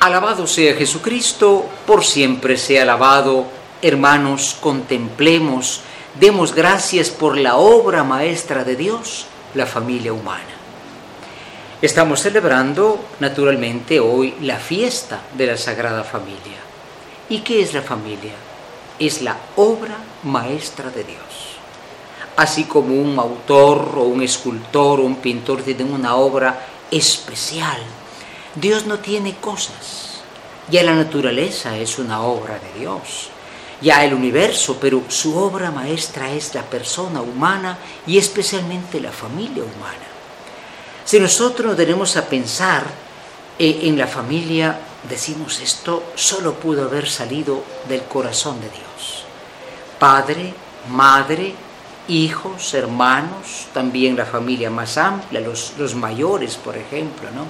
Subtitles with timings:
[0.00, 3.46] Alabado sea Jesucristo, por siempre sea alabado.
[3.80, 5.80] Hermanos, contemplemos,
[6.20, 10.44] demos gracias por la obra maestra de Dios, la familia humana.
[11.80, 16.60] Estamos celebrando naturalmente hoy la fiesta de la Sagrada Familia.
[17.30, 18.34] ¿Y qué es la familia?
[18.98, 21.56] Es la obra maestra de Dios.
[22.36, 27.80] Así como un autor o un escultor o un pintor tienen una obra especial,
[28.56, 30.20] Dios no tiene cosas.
[30.68, 33.28] Ya la naturaleza es una obra de Dios,
[33.80, 39.62] ya el universo, pero su obra maestra es la persona humana y especialmente la familia
[39.62, 40.06] humana.
[41.04, 42.84] Si nosotros nos tenemos a pensar
[43.58, 49.24] eh, en la familia, decimos esto solo pudo haber salido del corazón de Dios.
[50.00, 50.52] Padre,
[50.90, 51.54] madre,
[52.08, 57.46] hijos, hermanos, también la familia más amplia, los, los mayores, por ejemplo, ¿no?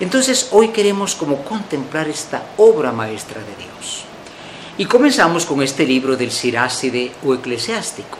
[0.00, 4.04] Entonces hoy queremos como contemplar esta obra maestra de Dios.
[4.76, 8.18] Y comenzamos con este libro del Siráside o Eclesiástico,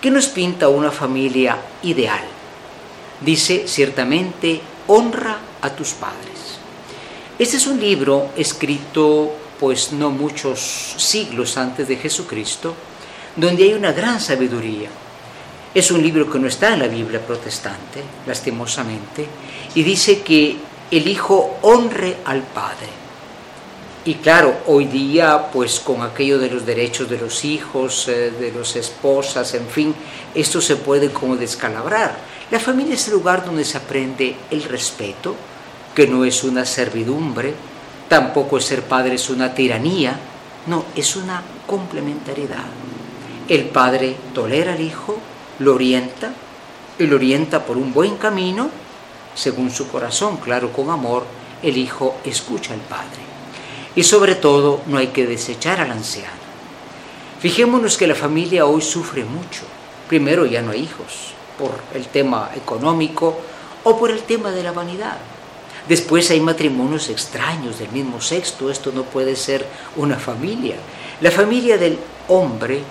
[0.00, 2.38] que nos pinta una familia ideal
[3.20, 6.58] dice ciertamente, honra a tus padres.
[7.38, 12.74] Este es un libro escrito pues no muchos siglos antes de Jesucristo,
[13.34, 14.88] donde hay una gran sabiduría.
[15.74, 19.26] Es un libro que no está en la Biblia protestante, lastimosamente,
[19.74, 20.56] y dice que
[20.90, 22.88] el hijo honre al padre.
[24.04, 28.52] Y claro, hoy día, pues con aquello de los derechos de los hijos, eh, de
[28.52, 29.94] las esposas, en fin,
[30.34, 32.16] esto se puede como descalabrar.
[32.50, 35.34] La familia es el lugar donde se aprende el respeto,
[35.94, 37.52] que no es una servidumbre,
[38.08, 40.18] tampoco ser padre es una tiranía,
[40.66, 42.64] no, es una complementariedad.
[43.46, 45.18] El padre tolera al hijo,
[45.58, 46.32] lo orienta,
[46.98, 48.70] y lo orienta por un buen camino,
[49.38, 51.24] según su corazón, claro, con amor,
[51.62, 53.22] el hijo escucha al padre.
[53.94, 56.48] Y sobre todo, no hay que desechar al anciano.
[57.38, 59.62] Fijémonos que la familia hoy sufre mucho.
[60.08, 63.38] Primero, ya no hay hijos por el tema económico
[63.84, 65.18] o por el tema de la vanidad.
[65.88, 69.64] Después hay matrimonios extraños del mismo sexo, esto no puede ser
[69.96, 70.76] una familia.
[71.20, 71.96] La familia del
[72.26, 72.82] hombre,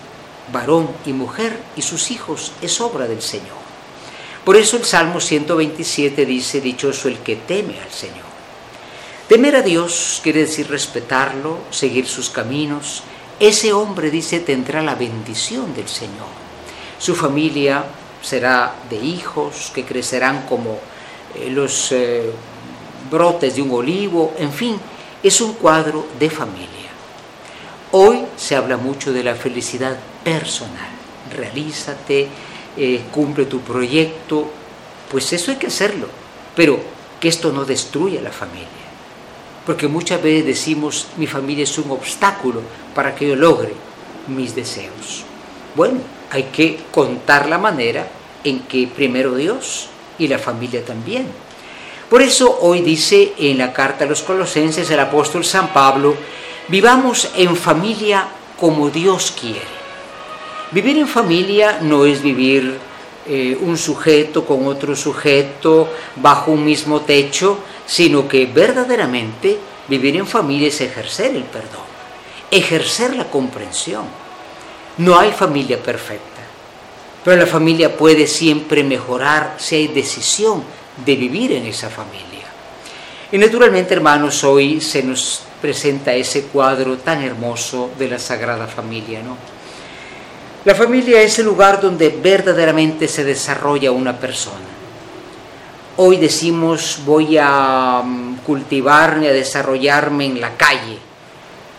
[0.53, 3.67] varón y mujer y sus hijos es obra del Señor.
[4.47, 8.24] Por eso el Salmo 127 dice, dichoso el que teme al Señor.
[9.28, 13.03] Temer a Dios quiere decir respetarlo, seguir sus caminos.
[13.41, 16.30] Ese hombre, dice, tendrá la bendición del Señor.
[16.97, 17.84] Su familia
[18.22, 20.80] será de hijos que crecerán como
[21.36, 22.31] eh, los eh,
[23.12, 24.80] brotes de un olivo, en fin,
[25.24, 26.90] es un cuadro de familia.
[27.91, 30.88] Hoy se habla mucho de la felicidad personal.
[31.36, 32.30] Realízate,
[32.78, 34.50] eh, cumple tu proyecto,
[35.10, 36.08] pues eso hay que hacerlo,
[36.56, 36.80] pero
[37.20, 38.68] que esto no destruya la familia.
[39.66, 42.62] Porque muchas veces decimos, mi familia es un obstáculo
[42.96, 43.74] para que yo logre
[44.28, 45.24] mis deseos.
[45.76, 46.00] Bueno,
[46.32, 48.08] hay que contar la manera
[48.44, 49.90] en que primero Dios
[50.20, 51.28] y la familia también.
[52.10, 56.16] Por eso hoy dice en la carta a los colosenses el apóstol San Pablo,
[56.70, 58.28] vivamos en familia
[58.58, 59.77] como Dios quiere.
[60.72, 62.78] Vivir en familia no es vivir
[63.28, 69.58] eh, un sujeto con otro sujeto bajo un mismo techo, sino que verdaderamente
[69.88, 71.86] vivir en familia es ejercer el perdón,
[72.52, 74.06] ejercer la comprensión.
[74.98, 76.38] No hay familia perfecta
[77.28, 80.64] pero la familia puede siempre mejorar si hay decisión
[81.06, 82.46] de vivir en esa familia.
[83.34, 89.22] Y naturalmente, hermanos, hoy se nos presenta ese cuadro tan hermoso de la Sagrada Familia,
[89.22, 89.36] ¿no?
[90.66, 94.78] La familia es el lugar donde verdaderamente se desarrolla una persona.
[95.97, 100.97] Hoy decimos voy a mm, cultivarme, a desarrollarme en la calle,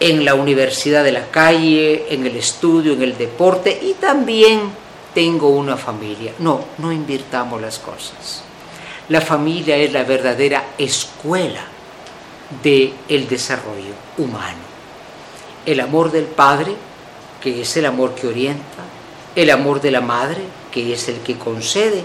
[0.00, 4.60] en la universidad de la calle, en el estudio, en el deporte y también
[5.14, 6.32] tengo una familia.
[6.38, 8.42] No, no invirtamos las cosas.
[9.08, 11.62] La familia es la verdadera escuela
[12.62, 14.69] del el desarrollo humano.
[15.64, 16.74] El amor del padre,
[17.40, 18.85] que es el amor que orienta,
[19.35, 20.43] el amor de la madre,
[20.73, 22.05] que es el que concede,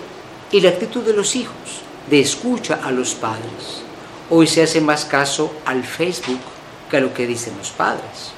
[0.52, 3.84] y la actitud de los hijos, de escucha a los padres.
[4.30, 6.42] Hoy se hace más caso al Facebook
[6.90, 8.32] que a lo que dicen los padres.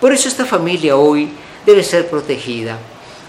[0.00, 1.30] Por eso esta familia hoy
[1.64, 2.78] debe ser protegida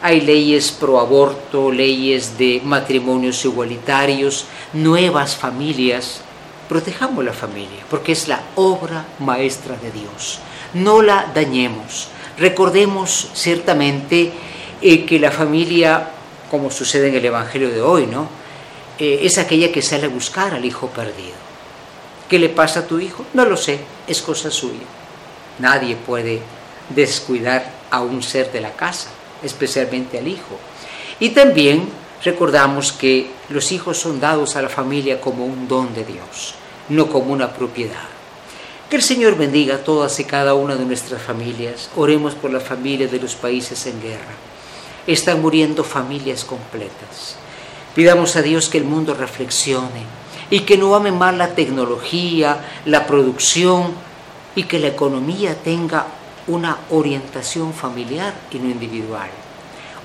[0.02, 6.22] hay leyes pro aborto, leyes de matrimonios igualitarios, nuevas familias.
[6.70, 10.40] Protejamos la familia porque es la obra maestra de Dios.
[10.74, 12.10] No la dañemos.
[12.38, 14.32] Recordemos ciertamente
[14.82, 16.12] eh, que la familia,
[16.52, 18.30] como sucede en el Evangelio de hoy, ¿no?
[19.00, 21.36] Eh, es aquella que sale a buscar al hijo perdido.
[22.30, 23.26] ¿Qué le pasa a tu hijo?
[23.34, 24.86] No lo sé, es cosa suya.
[25.60, 26.42] Nadie puede
[26.90, 29.10] descuidar a un ser de la casa,
[29.42, 30.60] especialmente al hijo.
[31.20, 31.90] Y también
[32.24, 36.54] recordamos que los hijos son dados a la familia como un don de Dios,
[36.90, 38.08] no como una propiedad.
[38.90, 41.90] Que el Señor bendiga a todas y cada una de nuestras familias.
[41.98, 44.32] Oremos por las familias de los países en guerra.
[45.06, 47.36] Están muriendo familias completas.
[47.94, 50.04] Pidamos a Dios que el mundo reflexione
[50.50, 53.92] y que no ame más la tecnología, la producción
[54.56, 56.08] y que la economía tenga
[56.48, 59.30] una orientación familiar y no individual.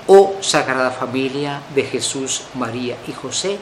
[0.09, 3.59] Oh Sagrada Familia de Jesús, María y José,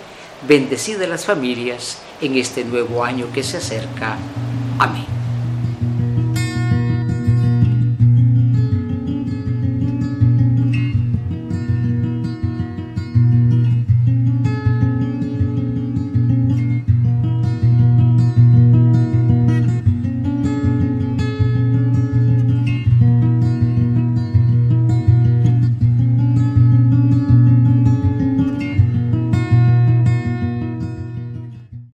[0.49, 4.17] bendecida las familias en este nuevo año que se acerca.
[4.81, 5.20] Amén.